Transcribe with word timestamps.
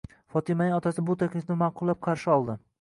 Fotimanin 0.35 0.77
otasi 0.77 1.05
bu 1.11 1.17
taklifni 1.25 1.61
ma'qullab 1.63 2.05
qarshi 2.09 2.37
oldi. 2.41 2.61